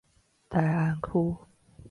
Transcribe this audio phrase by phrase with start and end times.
[0.49, 1.37] 大安區